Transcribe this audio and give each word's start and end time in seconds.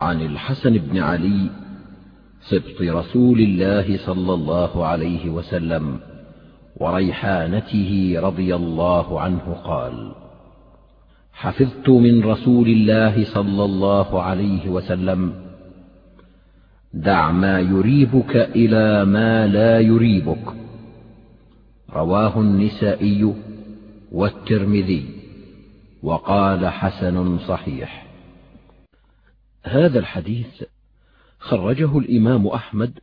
عن 0.00 0.20
الحسن 0.22 0.78
بن 0.78 0.98
علي 0.98 1.50
سبط 2.40 2.82
رسول 2.82 3.40
الله 3.40 3.96
صلى 3.96 4.34
الله 4.34 4.86
عليه 4.86 5.30
وسلم 5.30 6.00
وريحانته 6.76 8.14
رضي 8.18 8.54
الله 8.54 9.20
عنه 9.20 9.56
قال 9.64 10.12
حفظت 11.32 11.88
من 11.88 12.24
رسول 12.24 12.68
الله 12.68 13.24
صلى 13.24 13.64
الله 13.64 14.22
عليه 14.22 14.68
وسلم 14.68 15.34
دع 16.94 17.30
ما 17.30 17.60
يريبك 17.60 18.36
إلى 18.36 19.04
ما 19.04 19.46
لا 19.46 19.80
يريبك 19.80 20.52
رواه 21.90 22.40
النسائي 22.40 23.34
والترمذي 24.12 25.06
وقال 26.02 26.68
حسن 26.68 27.38
صحيح. 27.38 28.07
هذا 29.68 29.98
الحديث 29.98 30.64
خرجه 31.38 31.98
الإمام 31.98 32.46
أحمد 32.46 32.98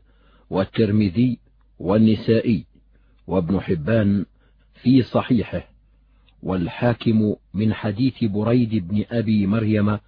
والترمذي 0.49 1.39
والنسائي 1.79 2.65
وابن 3.27 3.59
حبان 3.59 4.25
في 4.81 5.03
صحيحه 5.03 5.67
والحاكم 6.43 7.35
من 7.53 7.73
حديث 7.73 8.23
بريد 8.23 8.87
بن 8.87 9.05
أبي 9.11 9.47
مريم 9.47 9.99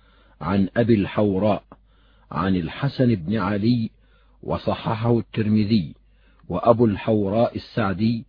عن 0.41 0.69
أبي 0.77 0.93
الحوراء 0.93 1.63
عن 2.31 2.55
الحسن 2.55 3.15
بن 3.15 3.37
علي 3.37 3.89
وصححه 4.43 5.19
الترمذي 5.19 5.93
وأبو 6.49 6.85
الحوراء 6.85 7.55
السعدي 7.55 8.25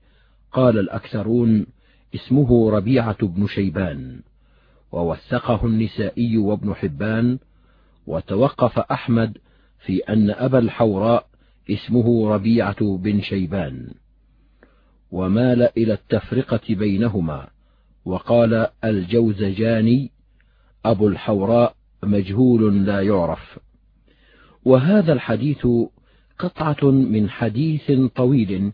قال 0.53 0.79
الأكثرون 0.79 1.67
اسمه 2.15 2.70
ربيعة 2.70 3.27
بن 3.27 3.47
شيبان 3.47 4.20
ووثقه 4.92 5.67
النسائي 5.67 6.37
وابن 6.39 6.75
حبان 6.75 7.39
وتوقف 8.09 8.79
أحمد 8.79 9.39
في 9.87 9.98
أن 9.98 10.30
أبا 10.30 10.59
الحوراء 10.59 11.27
اسمه 11.70 12.34
ربيعة 12.34 12.97
بن 12.97 13.20
شيبان. 13.20 13.91
ومال 15.11 15.62
إلى 15.77 15.92
التفرقة 15.92 16.75
بينهما 16.75 17.48
وقال 18.05 18.67
الجوزجاني 18.84 20.11
أبو 20.84 21.09
الحوراء 21.09 21.75
مجهول 22.03 22.84
لا 22.86 23.03
يعرف. 23.03 23.59
وهذا 24.64 25.12
الحديث 25.12 25.67
قطعة 26.39 26.91
من 26.91 27.31
حديث 27.31 27.92
طويل 28.14 28.73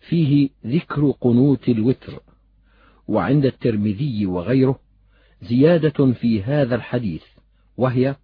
فيه 0.00 0.50
ذكر 0.66 1.10
قنوت 1.20 1.68
الوتر 1.68 2.22
وعند 3.08 3.46
الترمذي 3.46 4.26
وغيره 4.26 4.78
زيادة 5.42 6.12
في 6.12 6.42
هذا 6.42 6.74
الحديث 6.74 7.22
وهي 7.76 8.16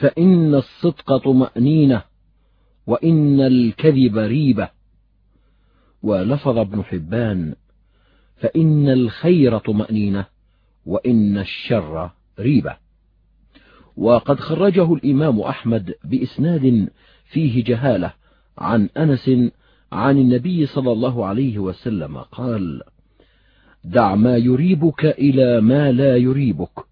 فإن 0.00 0.54
الصدق 0.54 1.16
طمأنينة 1.16 2.02
وإن 2.86 3.40
الكذب 3.40 4.18
ريبة. 4.18 4.68
ولفظ 6.02 6.58
ابن 6.58 6.84
حبان 6.84 7.54
فإن 8.36 8.88
الخير 8.88 9.58
طمأنينة 9.58 10.26
وإن 10.86 11.38
الشر 11.38 12.10
ريبة. 12.38 12.76
وقد 13.96 14.40
خرجه 14.40 14.94
الإمام 14.94 15.40
أحمد 15.40 15.94
بإسناد 16.04 16.88
فيه 17.24 17.64
جهالة 17.64 18.12
عن 18.58 18.88
أنس 18.96 19.30
عن 19.92 20.18
النبي 20.18 20.66
صلى 20.66 20.92
الله 20.92 21.26
عليه 21.26 21.58
وسلم 21.58 22.18
قال 22.18 22.82
دع 23.84 24.14
ما 24.14 24.36
يريبك 24.36 25.04
إلى 25.04 25.60
ما 25.60 25.92
لا 25.92 26.16
يريبك. 26.16 26.90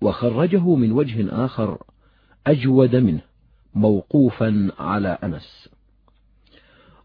وخرجه 0.00 0.74
من 0.74 0.92
وجه 0.92 1.44
آخر 1.44 1.78
أجود 2.50 2.96
منه 2.96 3.20
موقوفا 3.74 4.72
على 4.78 5.18
أنس. 5.24 5.68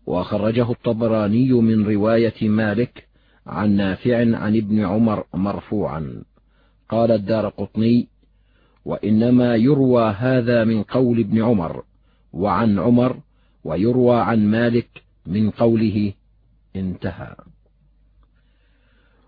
وخرجه 0.05 0.71
الطبراني 0.71 1.51
من 1.51 1.87
رواية 1.87 2.49
مالك 2.49 3.07
عن 3.47 3.71
نافع 3.71 4.17
عن 4.17 4.57
ابن 4.57 4.85
عمر 4.85 5.23
مرفوعا. 5.33 6.23
قال 6.89 7.11
الدار 7.11 7.49
قطني 7.49 8.07
وإنما 8.85 9.55
يروى 9.55 10.09
هذا 10.09 10.63
من 10.63 10.83
قول 10.83 11.19
ابن 11.19 11.43
عمر 11.43 11.83
وعن 12.33 12.79
عمر 12.79 13.19
ويروى 13.63 14.15
عن 14.15 14.47
مالك 14.47 15.03
من 15.25 15.49
قوله 15.49 16.13
انتهى. 16.75 17.35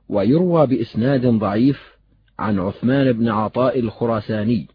ويروى 0.09 0.67
بإسناد 0.67 1.25
ضعيف 1.25 1.97
عن 2.39 2.59
عثمان 2.59 3.11
بن 3.11 3.29
عطاء 3.29 3.79
الخراساني. 3.79 4.67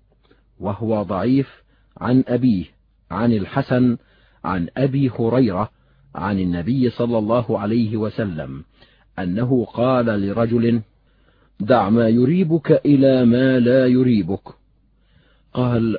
وهو 0.62 1.02
ضعيف 1.02 1.62
عن 1.96 2.24
أبيه 2.28 2.64
عن 3.10 3.32
الحسن 3.32 3.96
عن 4.44 4.68
أبي 4.76 5.10
هريرة 5.18 5.70
عن 6.14 6.40
النبي 6.40 6.90
صلى 6.90 7.18
الله 7.18 7.58
عليه 7.58 7.96
وسلم 7.96 8.64
أنه 9.18 9.64
قال 9.64 10.06
لرجل 10.06 10.80
دع 11.60 11.90
ما 11.90 12.08
يريبك 12.08 12.72
إلى 12.86 13.24
ما 13.24 13.58
لا 13.58 13.86
يريبك 13.86 14.48
قال 15.52 15.98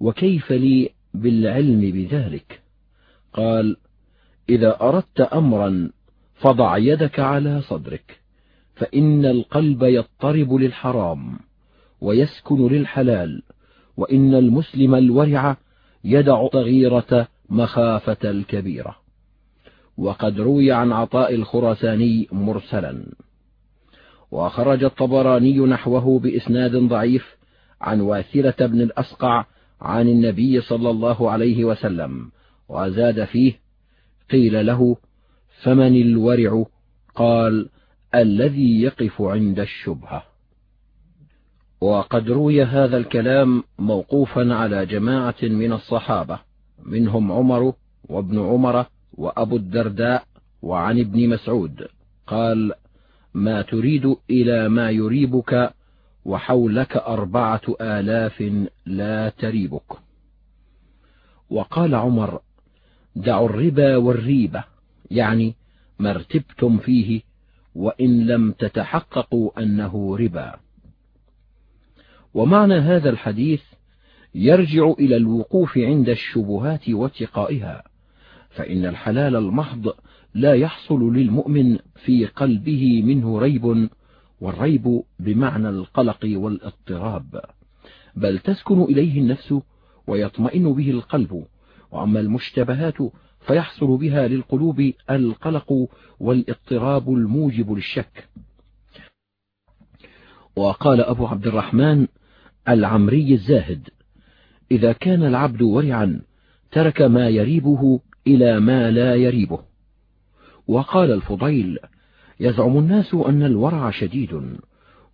وكيف 0.00 0.52
لي 0.52 0.90
بالعلم 1.14 1.80
بذلك؟ 1.80 2.60
قال 3.32 3.76
إذا 4.48 4.80
أردت 4.80 5.20
أمرا 5.20 5.90
فضع 6.34 6.76
يدك 6.76 7.20
على 7.20 7.62
صدرك 7.62 8.20
فإن 8.74 9.24
القلب 9.24 9.82
يضطرب 9.82 10.54
للحرام 10.54 11.38
ويسكن 12.00 12.68
للحلال 12.68 13.42
وإن 13.96 14.34
المسلم 14.34 14.94
الورع 14.94 15.56
يدع 16.04 16.46
الصغيرة 16.46 17.28
مخافة 17.50 18.30
الكبيرة. 18.30 18.96
وقد 19.98 20.40
روي 20.40 20.72
عن 20.72 20.92
عطاء 20.92 21.34
الخراساني 21.34 22.28
مرسلا. 22.32 23.04
وخرج 24.30 24.84
الطبراني 24.84 25.58
نحوه 25.58 26.18
بإسناد 26.18 26.76
ضعيف 26.76 27.36
عن 27.80 28.00
واثلة 28.00 28.66
بن 28.66 28.80
الأسقع 28.80 29.44
عن 29.80 30.08
النبي 30.08 30.60
صلى 30.60 30.90
الله 30.90 31.30
عليه 31.30 31.64
وسلم 31.64 32.30
وزاد 32.68 33.24
فيه 33.24 33.52
قيل 34.30 34.66
له 34.66 34.96
فمن 35.62 35.96
الورع؟ 35.96 36.64
قال 37.14 37.68
الذي 38.14 38.82
يقف 38.82 39.22
عند 39.22 39.60
الشبهة. 39.60 40.33
وقد 41.84 42.30
روي 42.30 42.64
هذا 42.64 42.96
الكلام 42.96 43.62
موقوفا 43.78 44.54
على 44.54 44.86
جماعة 44.86 45.34
من 45.42 45.72
الصحابة 45.72 46.38
منهم 46.82 47.32
عمر 47.32 47.72
وابن 48.08 48.38
عمر 48.38 48.86
وأبو 49.12 49.56
الدرداء 49.56 50.24
وعن 50.62 50.98
ابن 51.00 51.28
مسعود. 51.28 51.88
قال 52.26 52.72
ما 53.34 53.62
تريد 53.62 54.16
إلى 54.30 54.68
ما 54.68 54.90
يريبك 54.90 55.74
وحولك 56.24 56.96
أربعة 56.96 57.62
آلاف 57.80 58.52
لا 58.86 59.28
تريبك. 59.28 59.92
وقال 61.50 61.94
عمر 61.94 62.40
دعوا 63.16 63.48
الربا 63.48 63.96
والريبة 63.96 64.64
يعني 65.10 65.54
ما 65.98 66.10
ارتبتم 66.10 66.78
فيه 66.78 67.22
وإن 67.74 68.26
لم 68.26 68.52
تتحققوا 68.52 69.62
أنه 69.62 70.16
ربا. 70.16 70.64
ومعنى 72.34 72.74
هذا 72.74 73.10
الحديث 73.10 73.62
يرجع 74.34 74.90
إلى 74.98 75.16
الوقوف 75.16 75.78
عند 75.78 76.08
الشبهات 76.08 76.88
واتقائها 76.88 77.82
فإن 78.50 78.86
الحلال 78.86 79.36
المحض 79.36 79.92
لا 80.34 80.54
يحصل 80.54 81.14
للمؤمن 81.14 81.78
في 82.04 82.26
قلبه 82.26 83.02
منه 83.02 83.38
ريب 83.38 83.88
والريب 84.40 85.02
بمعنى 85.18 85.68
القلق 85.68 86.18
والاضطراب 86.24 87.40
بل 88.16 88.38
تسكن 88.38 88.82
إليه 88.82 89.20
النفس 89.20 89.54
ويطمئن 90.06 90.72
به 90.72 90.90
القلب 90.90 91.46
وأما 91.92 92.20
المشتبهات 92.20 92.96
فيحصل 93.40 93.96
بها 93.96 94.28
للقلوب 94.28 94.92
القلق 95.10 95.88
والاضطراب 96.20 97.08
الموجب 97.08 97.72
للشك. 97.72 98.28
وقال 100.56 101.00
أبو 101.00 101.26
عبد 101.26 101.46
الرحمن 101.46 102.06
العمري 102.68 103.34
الزاهد. 103.34 103.88
إذا 104.70 104.92
كان 104.92 105.22
العبد 105.22 105.62
ورعا 105.62 106.20
ترك 106.72 107.02
ما 107.02 107.28
يريبه 107.28 108.00
إلى 108.26 108.60
ما 108.60 108.90
لا 108.90 109.14
يريبه. 109.14 109.60
وقال 110.66 111.12
الفضيل 111.12 111.78
يزعم 112.40 112.78
الناس 112.78 113.14
أن 113.14 113.42
الورع 113.42 113.90
شديد 113.90 114.58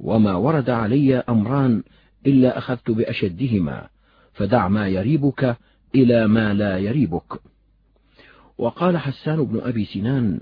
وما 0.00 0.34
ورد 0.34 0.70
علي 0.70 1.16
أمران 1.16 1.82
إلا 2.26 2.58
أخذت 2.58 2.90
بأشدهما 2.90 3.88
فدع 4.32 4.68
ما 4.68 4.88
يريبك 4.88 5.56
إلى 5.94 6.26
ما 6.28 6.54
لا 6.54 6.78
يريبك. 6.78 7.40
وقال 8.58 8.98
حسان 8.98 9.44
بن 9.44 9.60
أبي 9.60 9.84
سنان 9.84 10.40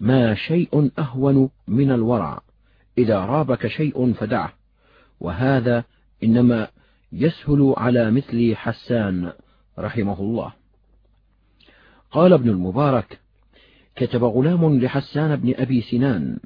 ما 0.00 0.34
شيء 0.34 0.90
أهون 0.98 1.50
من 1.68 1.90
الورع 1.90 2.42
إذا 2.98 3.18
رابك 3.18 3.66
شيء 3.66 4.12
فدعه 4.12 4.52
وهذا 5.20 5.84
إنما 6.22 6.68
يسهل 7.12 7.74
على 7.76 8.10
مثل 8.10 8.56
حسان 8.56 9.32
رحمه 9.78 10.20
الله. 10.20 10.52
قال 12.10 12.32
ابن 12.32 12.48
المبارك 12.48 13.20
كتب 13.96 14.24
غلام 14.24 14.80
لحسان 14.80 15.36
بن 15.36 15.54
أبي 15.56 15.80
سنان 15.80 16.38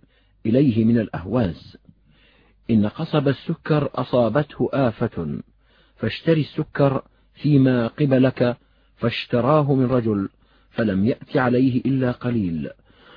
إليه 0.46 0.84
من 0.84 0.98
الأهواز 0.98 1.76
إن 2.70 2.86
قصب 2.86 3.28
السكر 3.28 3.90
أصابته 3.94 4.68
آفة 4.72 5.38
فاشتري 5.96 6.40
السكر 6.40 7.02
فيما 7.34 7.86
قبلك 7.86 8.56
فاشتراه 8.96 9.74
من 9.74 9.86
رجل 9.86 10.28
فلم 10.70 11.06
يأت 11.06 11.36
عليه 11.36 11.80
إلا 11.80 12.12
قليل 12.12 12.70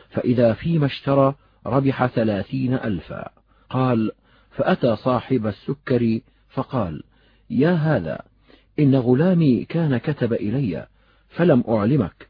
فإذا 0.09 0.53
فيما 0.53 0.85
اشترى 0.85 1.35
ربح 1.65 2.05
ثلاثين 2.05 2.73
ألفا. 2.73 3.29
قال 3.69 4.11
فأتى 4.51 4.95
صاحب 4.95 5.47
السكر 5.47 6.19
فقال 6.51 7.03
يا 7.49 7.71
هذا 7.71 8.21
إن 8.79 8.95
غلامي 8.95 9.65
كان 9.65 9.97
كتب 9.97 10.33
إلي 10.33 10.87
فلم 11.29 11.63
أعلمك 11.69 12.29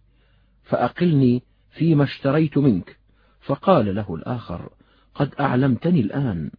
فأقلني 0.63 1.43
فيما 1.71 2.03
اشتريت 2.03 2.57
منك. 2.57 2.97
فقال 3.41 3.95
له 3.95 4.15
الآخر 4.15 4.69
قد 5.15 5.33
أعلمتني 5.39 5.99
الآن 5.99 6.51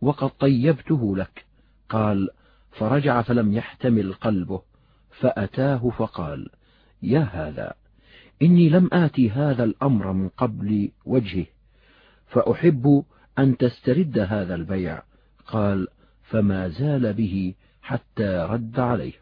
وقد 0.00 0.30
طيبته 0.38 1.16
لك. 1.16 1.44
قال 1.88 2.28
فرجع 2.70 3.22
فلم 3.22 3.52
يحتمل 3.52 4.12
قلبه 4.12 4.62
فأتاه 5.10 5.90
فقال 5.98 6.48
يا 7.02 7.20
هذا 7.20 7.74
إني 8.42 8.68
لم 8.68 8.88
آتي 8.92 9.30
هذا 9.30 9.64
الأمر 9.64 10.12
من 10.12 10.28
قبل 10.28 10.90
وجهه 11.04 11.46
فأحب 12.26 13.04
أن 13.38 13.56
تسترد 13.56 14.18
هذا 14.18 14.54
البيع. 14.54 15.02
قال 15.46 15.88
فما 16.30 16.68
زال 16.68 17.12
به 17.12 17.54
حتى 17.82 18.46
رد 18.50 18.80
عليه. 18.80 19.12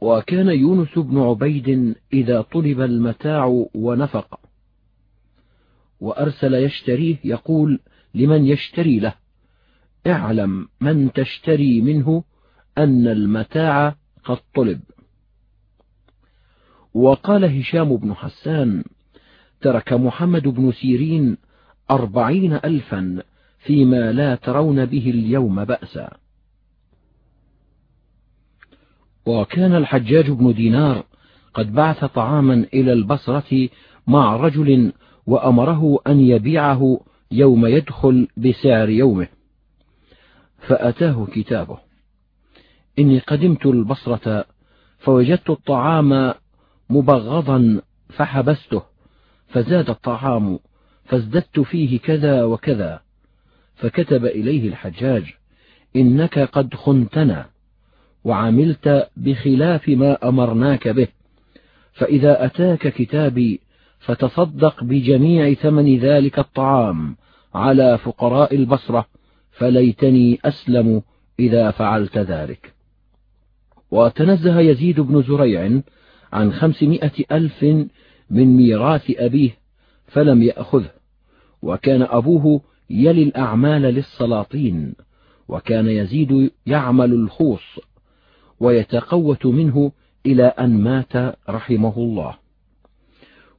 وكان 0.00 0.48
يونس 0.48 0.98
بن 0.98 1.18
عبيد 1.18 1.96
إذا 2.12 2.40
طلب 2.40 2.80
المتاع 2.80 3.66
ونفق. 3.74 4.40
وأرسل 6.00 6.54
يشتريه 6.54 7.16
يقول 7.24 7.80
لمن 8.14 8.44
يشتري 8.44 9.00
له؟ 9.00 9.14
اعلم 10.06 10.68
من 10.80 11.12
تشتري 11.12 11.80
منه 11.80 12.24
أن 12.78 13.06
المتاع 13.06 13.96
قد 14.24 14.38
طلب. 14.54 14.80
وقال 16.94 17.60
هشام 17.60 17.96
بن 17.96 18.14
حسان 18.14 18.84
ترك 19.60 19.92
محمد 19.92 20.42
بن 20.48 20.72
سيرين 20.72 21.36
أربعين 21.90 22.52
ألفا 22.52 23.22
فيما 23.66 24.12
لا 24.12 24.34
ترون 24.34 24.84
به 24.84 25.10
اليوم 25.10 25.64
بأسا. 25.64 26.16
وكان 29.26 29.74
الحجاج 29.74 30.30
بن 30.30 30.54
دينار 30.54 31.04
قد 31.54 31.72
بعث 31.72 32.04
طعاما 32.04 32.66
إلى 32.74 32.92
البصرة 32.92 33.68
مع 34.06 34.36
رجل 34.36 34.92
وأمره 35.26 35.98
أن 36.06 36.20
يبيعه 36.20 37.00
يوم 37.30 37.66
يدخل 37.66 38.28
بسعر 38.36 38.88
يومه 38.88 39.28
فأتاه 40.58 41.26
كتابه. 41.32 41.78
إني 42.98 43.18
قدمت 43.18 43.66
البصرة 43.66 44.44
فوجدت 44.98 45.50
الطعام 45.50 46.34
مبغضا 46.90 47.80
فحبسته 48.08 48.82
فزاد 49.48 49.90
الطعام 49.90 50.58
فازددت 51.04 51.60
فيه 51.60 51.98
كذا 51.98 52.44
وكذا. 52.44 53.05
فكتب 53.76 54.24
إليه 54.24 54.68
الحجاج 54.68 55.34
إنك 55.96 56.38
قد 56.38 56.74
خنتنا 56.74 57.46
وعملت 58.24 59.08
بخلاف 59.16 59.88
ما 59.88 60.28
أمرناك 60.28 60.88
به. 60.88 61.08
فإذا 61.92 62.44
أتاك 62.44 62.88
كتابي 62.88 63.60
فتصدق 63.98 64.84
بجميع 64.84 65.54
ثمن 65.54 65.98
ذلك 65.98 66.38
الطعام 66.38 67.16
على 67.54 67.98
فقراء 67.98 68.54
البصرة 68.54 69.06
فليتني 69.50 70.38
أسلم 70.44 71.02
إذا 71.40 71.70
فعلت 71.70 72.18
ذلك. 72.18 72.72
وتنزه 73.90 74.60
يزيد 74.60 75.00
بن 75.00 75.22
زريع 75.22 75.80
عن 76.32 76.52
خمسمائة 76.52 77.12
ألف 77.32 77.64
من 78.30 78.56
ميراث 78.56 79.12
أبيه 79.16 79.50
فلم 80.06 80.42
يأخذه 80.42 80.90
وكان 81.62 82.02
أبوه 82.02 82.60
يلي 82.90 83.22
الأعمال 83.22 83.82
للسلاطين 83.82 84.94
وكان 85.48 85.88
يزيد 85.88 86.50
يعمل 86.66 87.12
الخوص 87.12 87.80
ويتقوت 88.60 89.46
منه 89.46 89.92
إلى 90.26 90.44
أن 90.44 90.80
مات 90.80 91.36
رحمه 91.48 91.96
الله. 91.96 92.34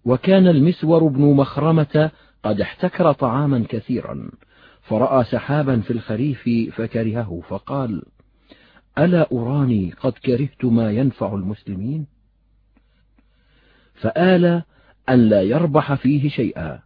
وكان 0.06 0.48
المسور 0.48 1.08
بن 1.08 1.22
مخرمة 1.22 2.12
قد 2.44 2.62
احتكر 2.62 3.12
طعاما 3.12 3.66
كثيرا 3.70 4.30
فرأى 4.82 5.24
سحابا 5.24 5.80
في 5.80 5.92
الخريف 5.92 6.50
فكرهه 6.76 7.42
فقال 7.50 8.04
ألا 8.98 9.28
أراني 9.32 9.94
قد 10.00 10.12
كرهت 10.12 10.66
ما 10.66 10.92
ينفع 10.92 11.36
المسلمين؟ 11.36 12.08
فآل 13.94 14.64
أن 15.10 15.30
لا 15.30 15.42
يربح 15.42 15.94
فيه 15.94 16.30
شيئا 16.30 16.80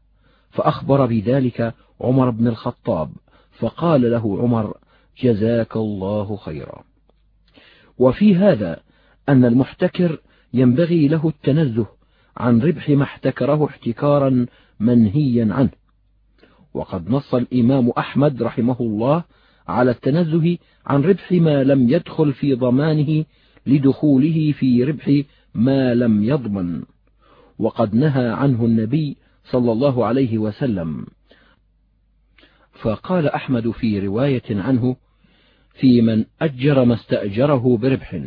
فأخبر 0.52 1.06
بذلك 1.06 1.74
عمر 2.02 2.30
بن 2.30 2.48
الخطاب 2.48 3.12
فقال 3.52 4.12
له 4.12 4.42
عمر 4.42 4.78
جزاك 5.22 5.76
الله 5.76 6.36
خيرا. 6.36 6.84
وفي 7.98 8.36
هذا 8.36 8.80
أن 9.30 9.46
المحتكر 9.46 10.22
ينبغي 10.54 11.08
له 11.08 11.28
التنزه 11.28 11.86
عن 12.38 12.62
ربح 12.62 12.90
ما 12.90 13.04
احتكره 13.04 13.66
احتكارا 13.66 14.46
منهيا 14.80 15.54
عنه. 15.54 15.70
وقد 16.74 17.10
نص 17.10 17.36
الإمام 17.36 17.90
أحمد 17.90 18.44
رحمه 18.44 18.76
الله 18.80 19.24
على 19.68 19.92
التنزه 19.92 20.58
عن 20.86 21.02
ربح 21.02 21.32
ما 21.32 21.64
لم 21.64 21.90
يدخل 21.90 22.34
في 22.34 22.54
ضمانه 22.54 23.26
لدخوله 23.66 24.52
في 24.52 24.84
ربح 24.84 25.22
ما 25.56 25.94
لم 25.94 26.24
يضمن. 26.24 26.84
وقد 27.60 27.96
نهى 27.96 28.30
عنه 28.30 28.66
النبي 28.66 29.18
صلى 29.44 29.72
الله 29.72 30.06
عليه 30.06 30.38
وسلم. 30.38 31.06
فقال 32.82 33.28
أحمد 33.28 33.72
في 33.72 34.00
رواية 34.00 34.44
عنه 34.50 34.96
في 35.74 36.02
من 36.02 36.26
أجر 36.42 36.86
ما 36.86 36.94
استأجره 36.94 37.78
بربح. 37.78 38.22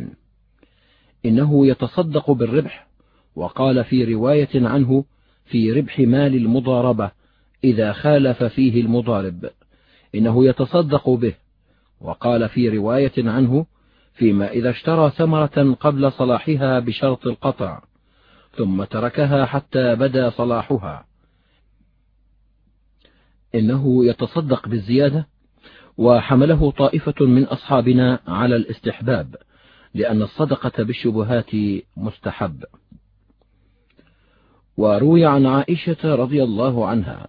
إنه 1.25 1.67
يتصدق 1.67 2.31
بالربح. 2.31 2.87
وقال 3.35 3.83
في 3.83 4.13
رواية 4.13 4.49
عنه 4.55 5.05
في 5.45 5.71
ربح 5.71 5.99
مال 5.99 6.35
المضاربة 6.35 7.11
إذا 7.63 7.93
خالف 7.93 8.43
فيه 8.43 8.81
المضارب. 8.81 9.49
إنه 10.15 10.45
يتصدق 10.45 11.09
به. 11.09 11.33
وقال 12.01 12.49
في 12.49 12.69
رواية 12.69 13.13
عنه 13.17 13.65
فيما 14.13 14.51
إذا 14.51 14.69
اشترى 14.69 15.09
ثمرة 15.09 15.77
قبل 15.79 16.11
صلاحها 16.11 16.79
بشرط 16.79 17.27
القطع 17.27 17.81
ثم 18.57 18.83
تركها 18.83 19.45
حتى 19.45 19.95
بدا 19.95 20.29
صلاحها. 20.29 21.05
إنه 23.55 24.05
يتصدق 24.05 24.67
بالزيادة 24.67 25.27
وحمله 25.97 26.71
طائفة 26.71 27.25
من 27.25 27.43
أصحابنا 27.43 28.19
على 28.27 28.55
الاستحباب 28.55 29.35
لأن 29.93 30.21
الصدقة 30.21 30.83
بالشبهات 30.83 31.51
مستحب. 31.97 32.63
وروي 34.77 35.25
عن 35.25 35.45
عائشة 35.45 36.15
رضي 36.15 36.43
الله 36.43 36.87
عنها 36.87 37.27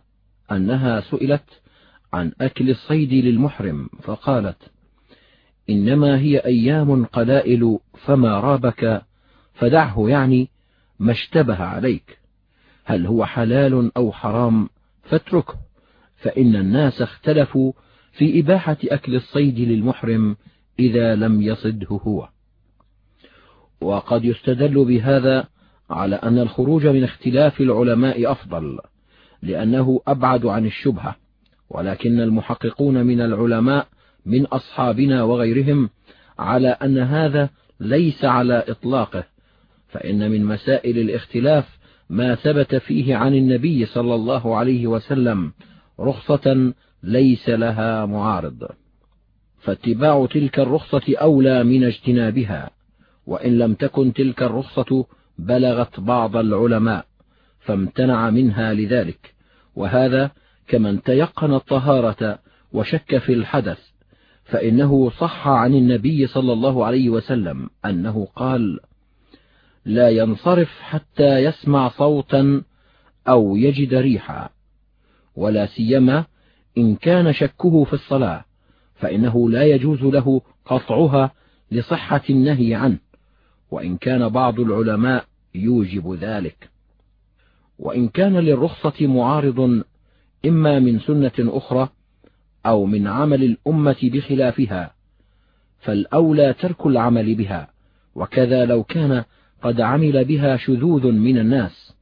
أنها 0.52 1.00
سئلت 1.00 1.62
عن 2.12 2.32
أكل 2.40 2.70
الصيد 2.70 3.12
للمحرم 3.12 3.88
فقالت 4.02 4.70
إنما 5.70 6.18
هي 6.18 6.38
أيام 6.38 7.04
قلائل 7.04 7.78
فما 8.04 8.40
رابك؟ 8.40 9.02
فدعه 9.54 10.08
يعني 10.08 10.50
ما 10.98 11.12
اشتبه 11.12 11.62
عليك. 11.62 12.18
هل 12.84 13.06
هو 13.06 13.24
حلال 13.24 13.92
أو 13.96 14.12
حرام؟ 14.12 14.68
فاتركه. 15.02 15.65
فإن 16.16 16.56
الناس 16.56 17.02
اختلفوا 17.02 17.72
في 18.12 18.40
إباحة 18.40 18.76
أكل 18.84 19.14
الصيد 19.14 19.58
للمحرم 19.58 20.36
إذا 20.78 21.14
لم 21.14 21.42
يصده 21.42 21.88
هو. 21.90 22.28
وقد 23.80 24.24
يستدل 24.24 24.84
بهذا 24.84 25.48
على 25.90 26.16
أن 26.16 26.38
الخروج 26.38 26.86
من 26.86 27.04
اختلاف 27.04 27.60
العلماء 27.60 28.32
أفضل 28.32 28.78
لأنه 29.42 30.00
أبعد 30.06 30.46
عن 30.46 30.66
الشبهة 30.66 31.16
ولكن 31.70 32.20
المحققون 32.20 33.06
من 33.06 33.20
العلماء 33.20 33.88
من 34.26 34.46
أصحابنا 34.46 35.22
وغيرهم 35.22 35.90
على 36.38 36.68
أن 36.68 36.98
هذا 36.98 37.50
ليس 37.80 38.24
على 38.24 38.64
إطلاقه 38.68 39.24
فإن 39.88 40.30
من 40.30 40.44
مسائل 40.44 40.98
الاختلاف 40.98 41.78
ما 42.10 42.34
ثبت 42.34 42.74
فيه 42.74 43.16
عن 43.16 43.34
النبي 43.34 43.86
صلى 43.86 44.14
الله 44.14 44.56
عليه 44.56 44.86
وسلم 44.86 45.52
رخصة 46.00 46.72
ليس 47.02 47.48
لها 47.48 48.06
معارض. 48.06 48.68
فاتباع 49.58 50.26
تلك 50.26 50.58
الرخصة 50.58 51.16
أولى 51.16 51.64
من 51.64 51.84
اجتنابها 51.84 52.70
وإن 53.26 53.58
لم 53.58 53.74
تكن 53.74 54.12
تلك 54.12 54.42
الرخصة 54.42 55.06
بلغت 55.38 56.00
بعض 56.00 56.36
العلماء 56.36 57.06
فامتنع 57.60 58.30
منها 58.30 58.74
لذلك. 58.74 59.34
وهذا 59.76 60.30
كمن 60.68 61.02
تيقن 61.02 61.54
الطهارة 61.54 62.38
وشك 62.72 63.18
في 63.18 63.32
الحدث 63.32 63.78
فإنه 64.44 65.10
صح 65.10 65.48
عن 65.48 65.74
النبي 65.74 66.26
صلى 66.26 66.52
الله 66.52 66.84
عليه 66.84 67.10
وسلم 67.10 67.70
أنه 67.84 68.28
قال 68.36 68.80
لا 69.84 70.08
ينصرف 70.08 70.80
حتى 70.80 71.38
يسمع 71.38 71.88
صوتا 71.88 72.62
أو 73.28 73.56
يجد 73.56 73.94
ريحا. 73.94 74.48
ولا 75.36 75.66
سيما 75.66 76.24
إن 76.78 76.94
كان 76.94 77.32
شكه 77.32 77.84
في 77.84 77.92
الصلاة 77.92 78.44
فإنه 78.94 79.50
لا 79.50 79.62
يجوز 79.62 80.02
له 80.02 80.40
قطعها 80.64 81.32
لصحة 81.70 82.22
النهي 82.30 82.74
عنه 82.74 82.98
وإن 83.70 83.96
كان 83.96 84.28
بعض 84.28 84.60
العلماء 84.60 85.24
يوجب 85.54 86.14
ذلك. 86.14 86.70
وإن 87.78 88.08
كان 88.08 88.36
للرخصة 88.38 89.06
معارض 89.06 89.82
إما 90.46 90.78
من 90.78 91.00
سنة 91.00 91.32
أخرى 91.38 91.88
أو 92.66 92.86
من 92.86 93.06
عمل 93.06 93.44
الأمة 93.44 93.96
بخلافها 94.02 94.94
فالأولى 95.78 96.52
ترك 96.52 96.86
العمل 96.86 97.34
بها 97.34 97.70
وكذا 98.14 98.64
لو 98.64 98.82
كان 98.82 99.24
قد 99.62 99.80
عمل 99.80 100.24
بها 100.24 100.56
شذوذ 100.56 101.06
من 101.06 101.38
الناس 101.38 101.94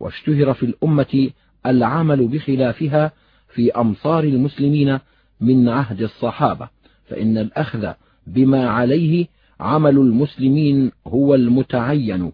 واشتهر 0.00 0.54
في 0.54 0.66
الأمة 0.66 1.30
العمل 1.68 2.28
بخلافها 2.28 3.12
في 3.54 3.70
أمصار 3.70 4.24
المسلمين 4.24 4.98
من 5.40 5.68
عهد 5.68 6.02
الصحابة 6.02 6.68
فإن 7.08 7.38
الأخذ 7.38 7.92
بما 8.26 8.68
عليه 8.70 9.26
عمل 9.60 9.96
المسلمين 9.96 10.92
هو 11.06 11.34
المتعين. 11.34 12.32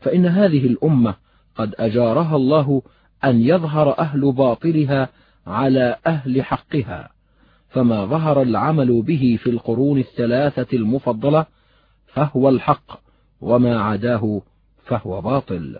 فإن 0.00 0.26
هذه 0.26 0.66
الأمة 0.66 1.14
قد 1.56 1.74
أجارها 1.78 2.36
الله 2.36 2.82
أن 3.24 3.40
يظهر 3.40 3.98
أهل 3.98 4.32
باطلها 4.32 5.08
على 5.46 5.96
أهل 6.06 6.42
حقها 6.42 7.10
فما 7.68 8.06
ظهر 8.06 8.42
العمل 8.42 9.02
به 9.02 9.38
في 9.42 9.50
القرون 9.50 9.98
الثلاثة 9.98 10.76
المفضلة 10.76 11.46
فهو 12.06 12.48
الحق 12.48 13.00
وما 13.40 13.80
عداه 13.80 14.42
فهو 14.84 15.20
باطل. 15.20 15.78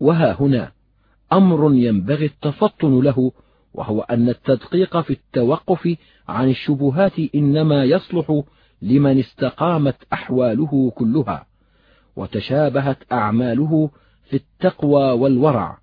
وها 0.00 0.36
هنا 0.40 0.72
أمر 1.32 1.74
ينبغي 1.74 2.26
التفطن 2.26 3.00
له 3.00 3.32
وهو 3.74 4.00
أن 4.00 4.28
التدقيق 4.28 5.00
في 5.00 5.12
التوقف 5.12 5.96
عن 6.28 6.50
الشبهات 6.50 7.12
إنما 7.34 7.84
يصلح 7.84 8.42
لمن 8.82 9.18
استقامت 9.18 9.96
أحواله 10.12 10.92
كلها 10.94 11.46
وتشابهت 12.16 12.98
أعماله 13.12 13.90
في 14.30 14.36
التقوى 14.36 15.12
والورع. 15.12 15.78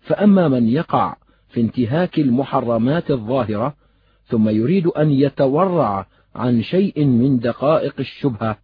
فأما 0.00 0.48
من 0.48 0.68
يقع 0.68 1.16
في 1.48 1.60
انتهاك 1.60 2.18
المحرمات 2.18 3.10
الظاهرة 3.10 3.74
ثم 4.26 4.48
يريد 4.48 4.86
أن 4.86 5.10
يتورع 5.10 6.06
عن 6.34 6.62
شيء 6.62 7.04
من 7.04 7.38
دقائق 7.38 7.94
الشبهة 7.98 8.58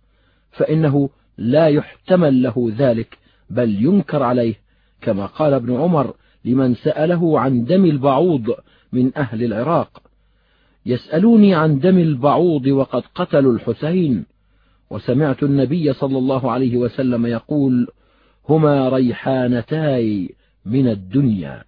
فإنه 0.50 1.10
لا 1.38 1.68
يحتمل 1.68 2.42
له 2.42 2.72
ذلك 2.78 3.18
بل 3.50 3.84
ينكر 3.84 4.22
عليه. 4.22 4.63
كما 5.04 5.26
قال 5.26 5.54
ابن 5.54 5.76
عمر 5.76 6.14
لمن 6.44 6.74
سأله 6.74 7.40
عن 7.40 7.64
دم 7.64 7.84
البعوض 7.84 8.54
من 8.92 9.16
أهل 9.16 9.44
العراق 9.44 10.02
يسألوني 10.86 11.54
عن 11.54 11.78
دم 11.78 11.98
البعوض 11.98 12.66
وقد 12.66 13.02
قتلوا 13.14 13.52
الحسين. 13.52 14.24
وسمعت 14.90 15.42
النبي 15.42 15.92
صلى 15.92 16.18
الله 16.18 16.50
عليه 16.50 16.76
وسلم 16.76 17.26
يقول 17.26 17.88
هما 18.48 18.88
ريحانتاي 18.88 20.34
من 20.66 20.88
الدنيا. 20.88 21.64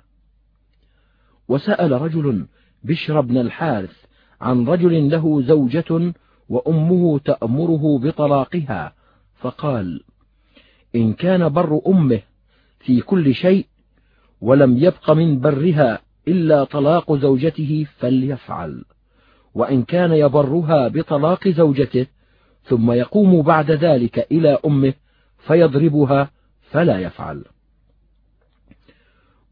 وسأل 1.48 1.92
رجل 1.92 2.46
بشر 2.84 3.20
بن 3.20 3.38
الحارث 3.38 3.96
عن 4.40 4.64
رجل 4.64 5.10
له 5.10 5.42
زوجة 5.42 6.12
وأمه 6.48 7.18
تأمره 7.18 7.98
بطلاقها 7.98 8.92
فقال 9.40 10.00
إن 10.94 11.12
كان 11.12 11.48
بر 11.48 11.80
أمه 11.86 12.20
في 12.78 13.00
كل 13.00 13.34
شيء 13.34 13.66
ولم 14.40 14.76
يبق 14.76 15.10
من 15.10 15.40
برها 15.40 16.00
إلا 16.28 16.64
طلاق 16.64 17.16
زوجته 17.16 17.86
فليفعل 17.98 18.84
وإن 19.54 19.82
كان 19.82 20.12
يبرها 20.12 20.88
بطلاق 20.88 21.48
زوجته 21.48 22.06
ثم 22.64 22.92
يقوم 22.92 23.42
بعد 23.42 23.70
ذلك 23.70 24.26
إلى 24.32 24.58
أمه 24.66 24.94
فيضربها 25.38 26.30
فلا 26.60 26.98
يفعل. 26.98 27.44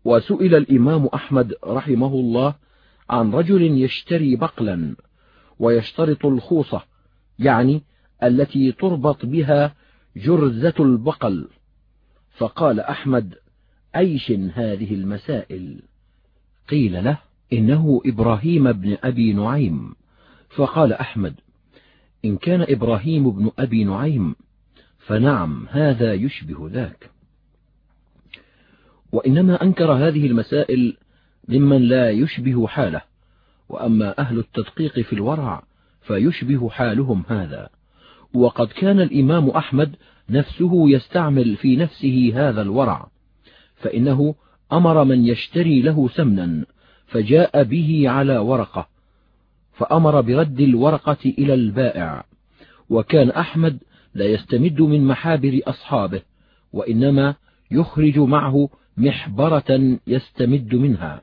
وسئل 0.05 0.55
الإمام 0.55 1.07
أحمد 1.07 1.55
رحمه 1.65 2.15
الله 2.15 2.55
عن 3.11 3.33
رجل 3.33 3.63
يشتري 3.63 4.37
بقلا 4.37 4.97
ويشترط 5.59 6.27
الخوصة 6.27 6.83
يعني 7.39 7.83
التي 8.23 8.73
تربط 8.73 9.27
بها 9.27 9.75
جرزة 10.17 10.75
البقل. 10.81 11.49
فقال 12.37 12.81
أحمد 12.81 13.35
أيش 13.97 14.31
هذه 14.31 14.95
المسائل؟ 14.95 15.83
قيل 16.69 17.05
له 17.05 17.19
إنه 17.53 18.01
إبراهيم 18.07 18.73
بن 18.73 18.97
أبي 19.05 19.33
نعيم. 19.33 19.95
فقال 20.51 20.93
أحمد 20.93 21.35
إن 22.25 22.37
كان 22.37 22.67
إبراهيم 22.69 23.31
بن 23.31 23.51
أبي 23.59 23.85
نعيم 23.85 24.35
فنعم 24.99 25.67
هذا 25.71 26.15
يشبه 26.15 26.69
ذاك. 26.73 27.11
وإنما 29.13 29.63
أنكر 29.63 29.93
هذه 29.93 30.27
المسائل 30.27 30.97
ممن 31.49 31.83
لا 31.83 32.11
يشبه 32.11 32.67
حاله 32.67 33.03
وأما 33.69 34.19
أهل 34.19 34.39
التدقيق 34.39 35.01
في 35.01 35.13
الورع 35.13 35.63
فيشبه 36.03 36.71
حالهم 36.71 37.25
هذا. 37.29 37.69
وقد 38.35 38.67
كان 38.67 39.01
الإمام 39.01 39.49
أحمد 39.49 39.97
نفسه 40.31 40.91
يستعمل 40.91 41.57
في 41.57 41.77
نفسه 41.77 42.33
هذا 42.35 42.63
الورع 42.63 43.09
فإنه 43.77 44.35
أمر 44.73 45.05
من 45.05 45.27
يشتري 45.27 45.83
له 45.83 46.09
سمنا 46.09 46.65
فجاء 47.07 47.63
به 47.63 48.05
على 48.07 48.39
ورقة 48.39 48.89
فأمر 49.73 50.21
برد 50.21 50.61
الورقة 50.61 51.17
إلى 51.25 51.55
البائع 51.55 52.25
وكان 52.91 53.31
أحمد 53.31 53.79
لا 54.15 54.25
يستمد 54.25 54.81
من 54.81 55.07
محابر 55.07 55.61
أصحابه 55.67 56.23
وإنما 56.73 57.35
يخرج 57.71 58.19
معه 58.19 58.69
محبرة 58.97 59.99
يستمد 60.07 60.75
منها. 60.75 61.23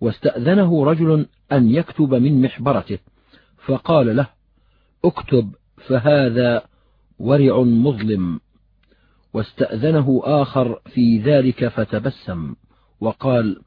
واستأذنه 0.00 0.84
رجل 0.84 1.26
أن 1.52 1.70
يكتب 1.70 2.14
من 2.14 2.42
محبرته 2.42 2.98
فقال 3.66 4.16
له 4.16 4.26
اكتب 5.04 5.54
فهذا 5.76 6.62
ورع 7.22 7.60
مظلم 7.62 8.40
واستأذنه 9.34 10.22
آخر 10.24 10.80
في 10.86 11.18
ذلك 11.18 11.68
فتبسم 11.68 12.54
وقال 13.00 13.60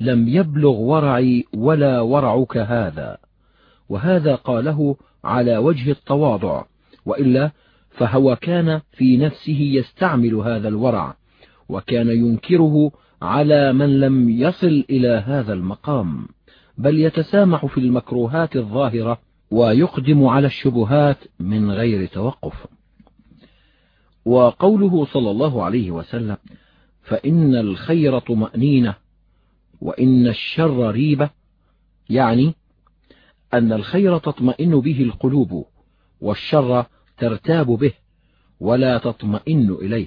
لم 0.00 0.28
يبلغ 0.28 0.72
ورعي 0.72 1.44
ولا 1.54 2.00
ورعك 2.00 2.56
هذا 2.56 3.18
وهذا 3.88 4.34
قاله 4.34 4.96
على 5.24 5.56
وجه 5.56 5.90
التواضع 5.90 6.64
وإلا 7.06 7.50
فهو 7.90 8.36
كان 8.36 8.80
في 8.92 9.16
نفسه 9.16 9.60
يستعمل 9.60 10.34
هذا 10.34 10.68
الورع 10.68 11.16
وكان 11.68 12.08
ينكره 12.08 12.92
على 13.22 13.72
من 13.72 14.00
لم 14.00 14.30
يصل 14.30 14.84
إلى 14.90 15.22
هذا 15.26 15.52
المقام 15.52 16.28
بل 16.78 16.98
يتسامح 16.98 17.66
في 17.66 17.78
المكروهات 17.78 18.56
الظاهرة 18.56 19.18
ويقدم 19.50 20.24
على 20.26 20.46
الشبهات 20.46 21.18
من 21.40 21.70
غير 21.70 22.06
توقف. 22.06 22.73
وقوله 24.24 25.04
صلى 25.04 25.30
الله 25.30 25.64
عليه 25.64 25.90
وسلم 25.90 26.36
فإن 27.02 27.54
الخير 27.54 28.18
طمأنينة 28.18 28.94
وإن 29.80 30.26
الشر 30.26 30.90
ريبة 30.90 31.30
يعني 32.10 32.54
أن 33.54 33.72
الخير 33.72 34.18
تطمئن 34.18 34.80
به 34.80 35.02
القلوب 35.02 35.66
والشر 36.20 36.86
ترتاب 37.18 37.66
به 37.66 37.92
ولا 38.60 38.98
تطمئن 38.98 39.70
إليه. 39.70 40.06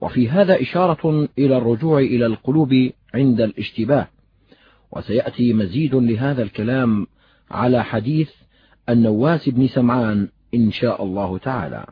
وفي 0.00 0.28
هذا 0.28 0.62
إشارة 0.62 1.28
إلى 1.38 1.56
الرجوع 1.56 1.98
إلى 1.98 2.26
القلوب 2.26 2.90
عند 3.14 3.40
الاشتباه. 3.40 4.08
وسيأتي 4.92 5.52
مزيد 5.52 5.94
لهذا 5.94 6.42
الكلام 6.42 7.06
على 7.50 7.84
حديث 7.84 8.30
النواس 8.88 9.48
بن 9.48 9.66
سمعان 9.66 10.28
إن 10.54 10.70
شاء 10.70 11.04
الله 11.04 11.38
تعالى. 11.38 11.86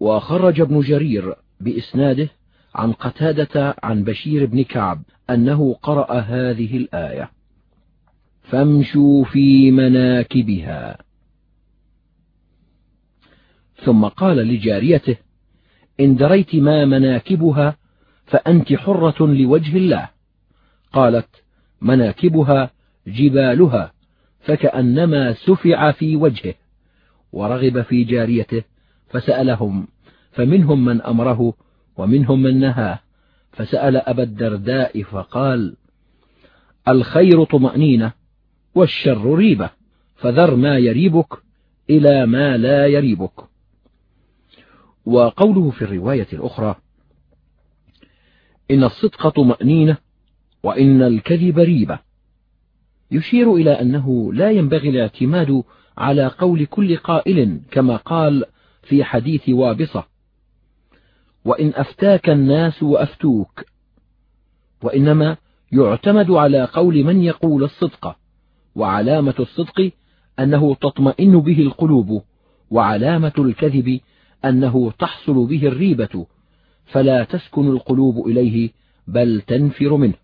وخرج 0.00 0.60
ابن 0.60 0.80
جرير 0.80 1.34
بإسناده 1.60 2.28
عن 2.74 2.92
قتادة 2.92 3.76
عن 3.82 4.04
بشير 4.04 4.46
بن 4.46 4.62
كعب 4.62 5.02
أنه 5.30 5.74
قرأ 5.74 6.12
هذه 6.20 6.76
الآية. 6.76 7.30
فامشوا 8.42 9.24
في 9.24 9.70
مناكبها. 9.70 10.98
ثم 13.84 14.04
قال 14.04 14.36
لجاريته 14.36 15.16
إن 16.00 16.16
دريت 16.16 16.54
ما 16.54 16.84
مناكبها 16.84 17.76
فأنت 18.26 18.72
حرة 18.72 19.26
لوجه 19.26 19.76
الله. 19.76 20.08
قالت 20.92 21.28
مناكبها 21.80 22.70
جبالها 23.06 23.92
فكأنما 24.40 25.32
سفع 25.32 25.90
في 25.90 26.16
وجهه. 26.16 26.54
ورغب 27.32 27.82
في 27.82 28.04
جاريته 28.04 28.62
فسألهم 29.10 29.88
فمنهم 30.32 30.84
من 30.84 31.02
أمره 31.02 31.54
ومنهم 31.96 32.42
من 32.42 32.60
نهاه. 32.60 32.98
فسأل 33.52 33.96
أبا 33.96 34.22
الدرداء 34.22 35.02
فقال 35.02 35.76
الخير 36.88 37.44
طمأنينة 37.44 38.12
والشر 38.74 39.34
ريبة 39.34 39.70
فذر 40.16 40.54
ما 40.54 40.78
يريبك 40.78 41.42
إلى 41.90 42.26
ما 42.26 42.56
لا 42.56 42.86
يريبك. 42.86 43.32
وقوله 45.06 45.70
في 45.70 45.82
الرواية 45.82 46.26
الأخرى 46.32 46.76
إن 48.70 48.84
الصدق 48.84 49.28
طمأنينة 49.28 49.96
وإن 50.62 51.02
الكذب 51.02 51.58
ريبة. 51.58 51.98
يشير 53.10 53.54
إلى 53.54 53.70
أنه 53.70 54.32
لا 54.32 54.50
ينبغي 54.50 54.88
الاعتماد 54.88 55.62
على 55.98 56.26
قول 56.26 56.66
كل 56.66 56.96
قائل 56.96 57.60
كما 57.70 57.96
قال 57.96 58.44
في 58.82 59.04
حديث 59.04 59.48
وابصة. 59.48 60.04
وإن 61.44 61.72
أفتاك 61.74 62.30
الناس 62.30 62.82
وأفتوك. 62.82 63.64
وإنما 64.82 65.36
يعتمد 65.72 66.30
على 66.30 66.64
قول 66.64 67.04
من 67.04 67.22
يقول 67.22 67.64
الصدق. 67.64 68.16
وعلامة 68.74 69.34
الصدق 69.40 69.90
أنه 70.38 70.74
تطمئن 70.74 71.40
به 71.40 71.62
القلوب. 71.62 72.22
وعلامة 72.70 73.32
الكذب 73.38 74.00
أنه 74.44 74.90
تحصل 74.98 75.46
به 75.46 75.66
الريبة. 75.66 76.26
فلا 76.86 77.24
تسكن 77.24 77.68
القلوب 77.68 78.28
إليه 78.28 78.70
بل 79.06 79.40
تنفر 79.46 79.96
منه. 79.96 80.14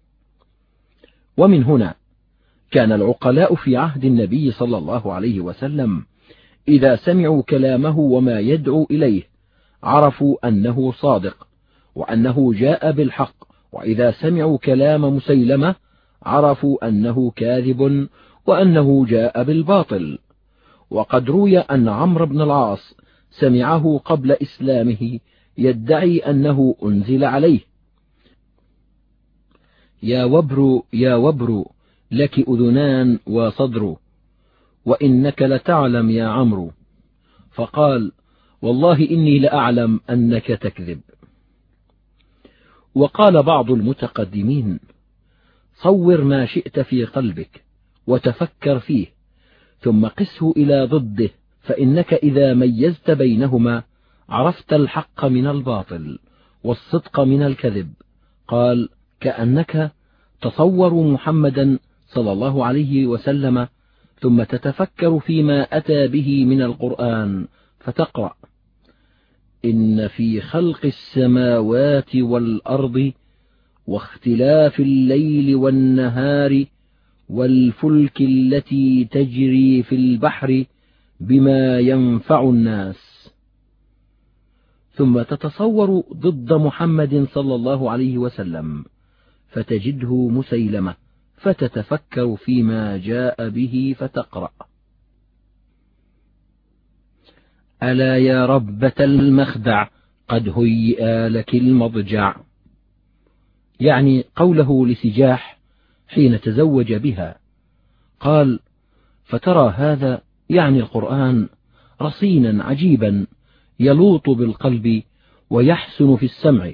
ومن 1.37 1.65
هنا 1.65 1.95
كان 2.71 2.93
العقلاء 2.93 3.55
في 3.55 3.77
عهد 3.77 4.05
النبي 4.05 4.51
صلى 4.51 4.79
الله 4.79 5.13
عليه 5.13 5.41
وسلم 5.41 6.07
إذا 6.69 6.97
سمعوا 6.97 7.43
كلامه 7.43 7.99
وما 7.99 8.41
يدعو 8.41 8.87
إليه 8.91 9.23
عرفوا 9.83 10.49
أنه 10.49 10.93
صادق 10.93 11.47
وأنه 11.95 12.53
جاء 12.55 12.93
بالحق 12.93 13.35
وإذا 13.73 14.11
سمعوا 14.11 14.59
كلام 14.59 15.17
مسيلمة 15.17 15.75
عرفوا 16.23 16.89
أنه 16.89 17.31
كاذب 17.31 18.09
وأنه 18.47 19.07
جاء 19.07 19.43
بالباطل. 19.43 20.19
وقد 20.91 21.31
روي 21.31 21.59
أن 21.59 21.89
عمرو 21.89 22.27
بن 22.27 22.41
العاص 22.41 22.95
سمعه 23.31 24.01
قبل 24.05 24.33
إسلامه 24.33 25.19
يدعي 25.59 26.19
أنه 26.19 26.77
أنزل 26.85 27.25
عليه. 27.25 27.61
يا 30.03 30.25
وبر 30.25 30.83
يا 30.93 31.15
وبر 31.15 31.65
لك 32.11 32.39
أذنان 32.39 33.19
وصدر 33.27 33.97
وإنك 34.87 35.43
لتعلم 35.43 36.11
يا 36.11 36.27
عمرو. 36.27 36.73
فقال 37.55 38.13
والله 38.63 39.11
إني 39.11 39.39
لأعلم 39.39 40.01
أنك 40.11 40.47
تكذب. 40.47 41.01
وقال 42.95 43.43
بعض 43.43 43.71
المتقدمين 43.71 44.81
صور 45.83 46.25
ما 46.25 46.47
شئت 46.47 46.81
في 46.81 47.05
قلبك 47.05 47.65
وتفكر 48.07 48.79
فيه 48.79 49.07
ثم 49.81 50.07
قسه 50.07 50.51
إلى 50.57 50.85
ضده 50.85 51.31
فإنك 51.61 52.15
إذا 52.15 52.55
ميزت 52.55 53.11
بينهما 53.11 53.83
عرفت 54.29 54.73
الحق 54.73 55.25
من 55.25 55.47
الباطل 55.47 56.19
والصدق 56.65 57.21
من 57.21 57.43
الكذب. 57.43 57.93
قال 58.49 58.89
كأنك 59.21 59.93
تصور 60.41 60.95
محمدا 60.95 61.79
صلى 62.07 62.33
الله 62.33 62.65
عليه 62.65 63.07
وسلم 63.07 63.69
ثم 64.21 64.43
تتفكر 64.43 65.19
فيما 65.19 65.63
أتى 65.63 66.09
به 66.09 66.45
من 66.45 66.63
القرآن 66.63 67.47
فتقرأ 67.79 68.35
إن 69.65 70.09
في 70.09 70.41
خلق 70.41 70.81
السماوات 70.85 72.17
والأرض 72.17 73.13
واختلاف 73.87 74.81
الليل 74.81 75.55
والنهار 75.55 76.65
والفلك 77.29 78.21
التي 78.21 79.05
تجري 79.05 79.83
في 79.83 79.95
البحر 79.95 80.65
بما 81.21 81.79
ينفع 81.79 82.43
الناس. 82.43 83.31
ثم 84.93 85.23
تتصور 85.23 86.05
ضد 86.13 86.53
محمد 86.53 87.27
صلى 87.33 87.55
الله 87.55 87.91
عليه 87.91 88.19
وسلم 88.19 88.85
فتجده 89.49 90.29
مسيلمة. 90.29 91.06
فتتفكر 91.37 92.37
فيما 92.37 92.97
جاء 92.97 93.49
به 93.49 93.97
فتقرأ. 93.99 94.51
ألا 97.83 98.19
يا 98.19 98.47
ربة 98.47 98.93
المخدع 99.01 99.89
قد 100.29 100.49
هيئ 100.49 101.29
لك 101.29 101.55
المضجع. 101.55 102.37
يعني 103.81 104.25
قوله 104.37 104.87
لسجاح 104.87 105.59
حين 106.09 106.41
تزوج 106.41 106.93
بها. 106.93 107.39
قال 108.21 108.61
فترى 109.25 109.75
هذا 109.77 110.23
يعني 110.51 110.79
القرآن 110.79 111.49
رصينا 112.03 112.65
عجيبا 112.65 113.27
يلوط 113.81 114.31
بالقلب 114.31 115.03
ويحسن 115.51 116.17
في 116.17 116.27
السمع 116.27 116.73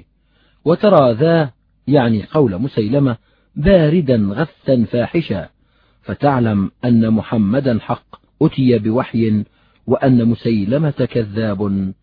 وترى 0.65 1.13
ذا 1.13 1.51
يعني 1.87 2.23
قول 2.23 2.57
مسيلمة 2.61 3.17
باردا 3.55 4.29
غثا 4.31 4.85
فاحشا 4.91 5.49
فتعلم 6.01 6.71
أن 6.85 7.11
محمدا 7.13 7.79
حق 7.79 8.15
أتي 8.41 8.79
بوحي 8.79 9.43
وأن 9.87 10.25
مسيلمة 10.25 11.07
كذاب 11.11 11.93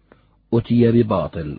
أتي 0.55 0.93
بباطل. 0.93 1.59